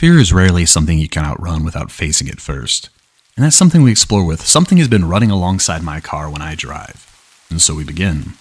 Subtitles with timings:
[0.00, 2.88] Fear is rarely something you can outrun without facing it first.
[3.36, 4.46] And that's something we explore with.
[4.46, 7.06] Something has been running alongside my car when I drive.
[7.50, 8.32] And so we begin.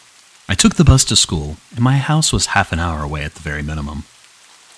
[0.48, 3.34] I took the bus to school, and my house was half an hour away at
[3.34, 4.06] the very minimum.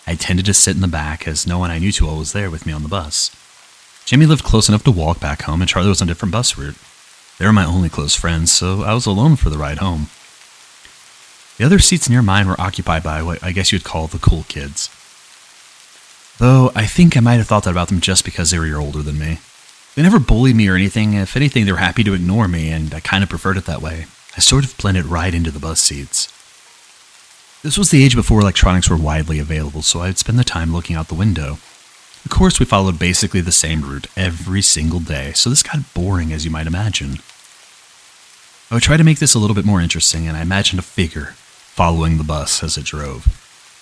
[0.07, 2.33] I tended to sit in the back as no one I knew too well was
[2.33, 3.29] there with me on the bus.
[4.05, 6.57] Jimmy lived close enough to walk back home, and Charlie was on a different bus
[6.57, 6.77] route.
[7.37, 10.07] They were my only close friends, so I was alone for the ride home.
[11.59, 14.45] The other seats near mine were occupied by what I guess you'd call the cool
[14.49, 14.89] kids.
[16.41, 18.67] Though I think I might have thought that about them just because they were a
[18.67, 19.37] year older than me.
[19.93, 21.13] They never bullied me or anything.
[21.13, 23.83] If anything, they were happy to ignore me, and I kind of preferred it that
[23.83, 24.07] way.
[24.35, 26.33] I sort of blended right into the bus seats.
[27.61, 30.95] This was the age before electronics were widely available, so I'd spend the time looking
[30.95, 31.59] out the window.
[32.25, 36.33] Of course, we followed basically the same route every single day, so this got boring
[36.33, 37.19] as you might imagine.
[38.71, 40.81] I would try to make this a little bit more interesting, and I imagined a
[40.81, 43.40] figure following the bus as it drove.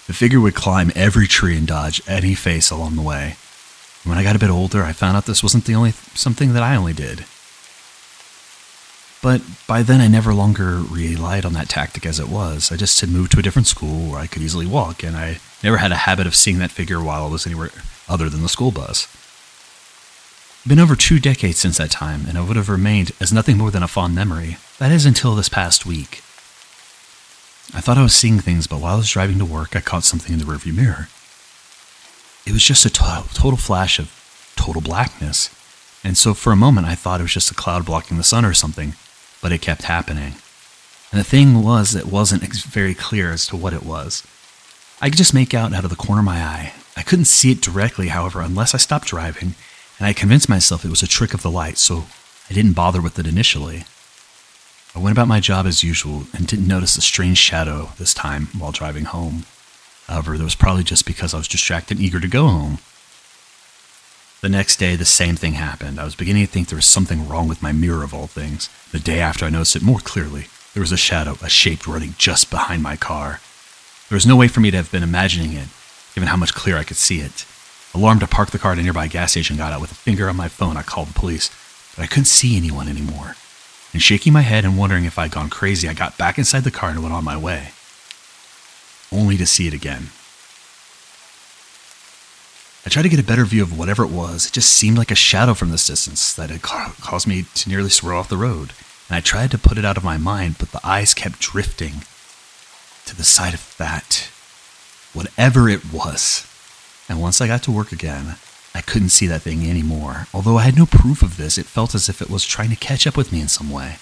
[0.10, 3.36] The figure would climb every tree and dodge any face along the way.
[4.04, 6.64] When I got a bit older, I found out this wasn't the only something that
[6.64, 7.26] I only did.
[9.22, 12.72] But by then, I never longer relied on that tactic as it was.
[12.72, 15.42] I just had moved to a different school where I could easily walk, and I
[15.64, 17.70] never had a habit of seeing that figure while I was anywhere
[18.08, 19.08] other than the school bus.
[20.68, 23.70] Been over two decades since that time, and it would have remained as nothing more
[23.70, 24.58] than a fond memory.
[24.80, 26.24] That is until this past week.
[27.74, 30.04] I thought I was seeing things, but while I was driving to work, I caught
[30.04, 31.08] something in the rearview mirror.
[32.46, 34.12] It was just a to- total flash of
[34.56, 35.50] total blackness.
[36.04, 38.44] And so for a moment, I thought it was just a cloud blocking the sun
[38.44, 38.94] or something,
[39.42, 40.36] but it kept happening.
[41.12, 44.26] And the thing was, it wasn't very clear as to what it was.
[45.02, 46.74] I could just make out out of the corner of my eye.
[46.98, 49.56] I couldn't see it directly, however, unless I stopped driving,
[49.98, 52.06] and I convinced myself it was a trick of the light, so
[52.50, 53.86] I didn't bother with it initially.
[54.96, 58.48] I went about my job as usual and didn't notice a strange shadow this time
[58.58, 59.46] while driving home.
[60.08, 62.80] However, that was probably just because I was distracted and eager to go home.
[64.42, 66.00] The next day, the same thing happened.
[66.00, 68.68] I was beginning to think there was something wrong with my mirror of all things.
[68.92, 70.48] The day after, I noticed it more clearly.
[70.74, 73.42] There was a shadow, a shape running just behind my car.
[74.10, 75.68] There was no way for me to have been imagining it,
[76.16, 77.46] given how much clearer I could see it.
[77.94, 80.30] Alarmed to park the car at a nearby gas station, got out with a finger
[80.30, 80.78] on my phone.
[80.78, 81.52] I called the police,
[81.96, 83.36] but I couldn't see anyone anymore
[83.94, 86.72] and shaking my head and wondering if I'd gone crazy, I got back inside the
[86.72, 87.70] car and went on my way,
[89.12, 90.10] only to see it again.
[92.86, 94.48] I tried to get a better view of whatever it was.
[94.48, 97.90] It just seemed like a shadow from this distance that had caused me to nearly
[97.90, 98.74] swerve off the road.
[99.10, 102.04] And I tried to put it out of my mind, but the eyes kept drifting
[103.06, 104.30] to the side of that,
[105.14, 106.48] whatever it was.
[107.10, 108.36] And once I got to work again,
[108.80, 110.28] I couldn't see that thing anymore.
[110.34, 112.78] Although I had no proof of this, it felt as if it was trying to
[112.78, 113.98] catch up with me in some way.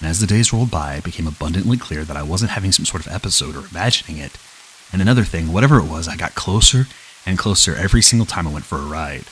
[0.00, 2.86] And as the days rolled by, it became abundantly clear that I wasn't having some
[2.86, 4.38] sort of episode or imagining it.
[4.94, 6.86] And another thing, whatever it was, I got closer
[7.26, 9.26] and closer every single time I went for a ride.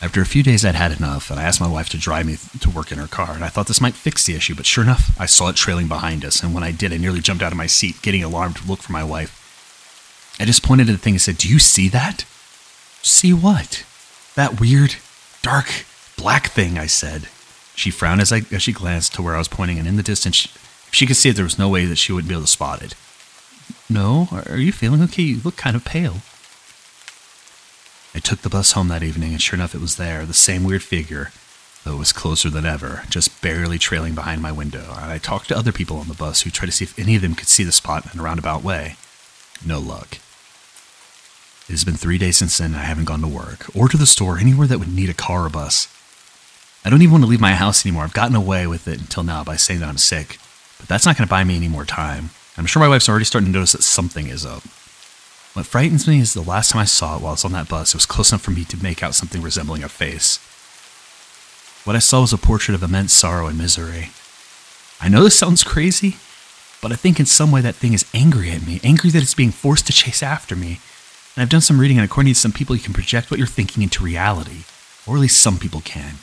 [0.00, 2.38] After a few days, I'd had enough, and I asked my wife to drive me
[2.60, 4.84] to work in her car, and I thought this might fix the issue, but sure
[4.84, 7.52] enough, I saw it trailing behind us, and when I did, I nearly jumped out
[7.52, 9.36] of my seat, getting alarmed to look for my wife.
[10.40, 12.24] I just pointed at the thing and said, Do you see that?
[13.02, 13.84] See what?
[14.34, 14.96] That weird,
[15.42, 15.84] dark,
[16.16, 17.28] black thing, I said.
[17.74, 20.02] She frowned as, I, as she glanced to where I was pointing, and in the
[20.02, 20.50] distance, she,
[20.92, 21.36] she could see it.
[21.36, 22.94] There was no way that she wouldn't be able to spot it.
[23.88, 25.22] No, are you feeling okay?
[25.22, 26.18] You look kind of pale.
[28.14, 30.64] I took the bus home that evening, and sure enough, it was there, the same
[30.64, 31.32] weird figure,
[31.84, 34.94] though it was closer than ever, just barely trailing behind my window.
[34.96, 37.16] And I talked to other people on the bus who tried to see if any
[37.16, 38.96] of them could see the spot in a roundabout way.
[39.64, 40.18] No luck.
[41.70, 43.96] It has been three days since then, and I haven't gone to work or to
[43.96, 45.86] the store anywhere that would need a car or bus.
[46.84, 48.02] I don't even want to leave my house anymore.
[48.02, 50.38] I've gotten away with it until now by saying that I'm sick,
[50.80, 52.30] but that's not going to buy me any more time.
[52.56, 54.64] I'm sure my wife's already starting to notice that something is up.
[55.54, 57.68] What frightens me is the last time I saw it while I was on that
[57.68, 60.38] bus, it was close enough for me to make out something resembling a face.
[61.84, 64.08] What I saw was a portrait of immense sorrow and misery.
[65.00, 66.16] I know this sounds crazy,
[66.82, 69.34] but I think in some way that thing is angry at me, angry that it's
[69.34, 70.80] being forced to chase after me,
[71.40, 73.46] and I've done some reading, and according to some people, you can project what you're
[73.46, 74.64] thinking into reality,
[75.06, 76.16] or at least some people can.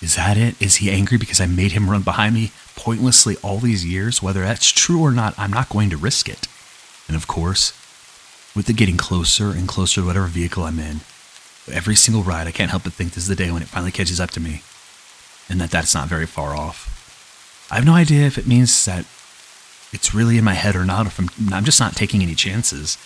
[0.00, 0.54] Is that it?
[0.62, 4.22] Is he angry because I made him run behind me pointlessly all these years?
[4.22, 6.46] Whether that's true or not, I'm not going to risk it.
[7.08, 7.72] And of course,
[8.54, 11.00] with it getting closer and closer to whatever vehicle I'm in,
[11.72, 13.90] every single ride, I can't help but think this is the day when it finally
[13.90, 14.62] catches up to me,
[15.48, 17.66] and that that's not very far off.
[17.72, 19.04] I have no idea if it means that
[19.92, 22.36] it's really in my head or not, or if I'm, I'm just not taking any
[22.36, 22.96] chances.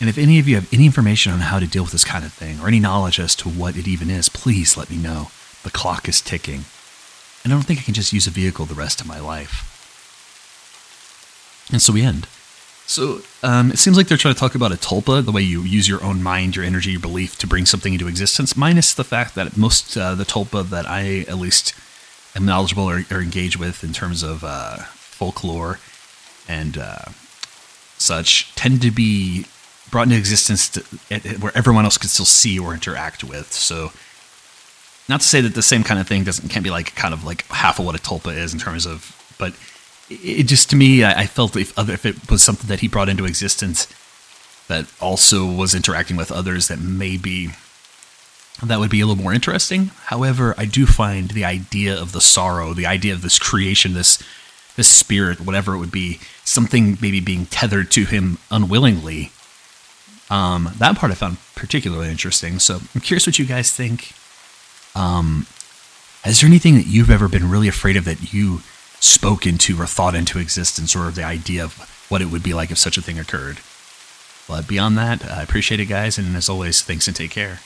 [0.00, 2.24] And if any of you have any information on how to deal with this kind
[2.24, 5.30] of thing, or any knowledge as to what it even is, please let me know.
[5.64, 6.64] The clock is ticking.
[7.42, 9.64] And I don't think I can just use a vehicle the rest of my life.
[11.72, 12.26] And so we end.
[12.86, 15.62] So um, it seems like they're trying to talk about a tulpa, the way you
[15.62, 19.04] use your own mind, your energy, your belief to bring something into existence, minus the
[19.04, 21.74] fact that most uh, the tulpa that I at least
[22.34, 25.78] am knowledgeable or, or engage with in terms of uh, folklore
[26.48, 27.06] and uh,
[27.98, 29.44] such tend to be
[29.90, 30.80] brought into existence to,
[31.40, 33.52] where everyone else could still see or interact with.
[33.52, 33.92] So,
[35.08, 37.24] not to say that the same kind of thing doesn't can't be like kind of
[37.24, 39.54] like half of what a tulpa is in terms of, but
[40.10, 42.88] it just to me, I, I felt if other if it was something that he
[42.88, 43.86] brought into existence
[44.68, 47.50] that also was interacting with others that maybe
[48.62, 49.86] that would be a little more interesting.
[50.06, 54.22] However, I do find the idea of the sorrow, the idea of this creation, this
[54.76, 59.32] this spirit, whatever it would be, something maybe being tethered to him unwillingly.
[60.30, 62.58] Um, that part I found particularly interesting.
[62.58, 64.12] So I'm curious what you guys think.
[64.94, 65.46] Um,
[66.24, 68.60] is there anything that you've ever been really afraid of that you
[69.00, 72.70] spoke into or thought into existence, or the idea of what it would be like
[72.70, 73.60] if such a thing occurred?
[74.48, 77.60] But beyond that, I appreciate it, guys, and as always, thanks and take care.